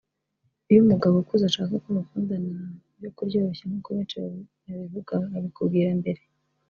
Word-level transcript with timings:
Iyo 0.69 0.79
umugabo 0.85 1.15
ukuze 1.17 1.43
ashaka 1.47 1.73
ko 1.83 1.87
mukundana 1.95 2.53
byo 2.97 3.09
kuryoshya 3.15 3.63
nkuko 3.69 3.89
benshi 3.95 4.15
babivuga 4.23 5.15
abikubwira 5.37 5.89
mbere 6.01 6.21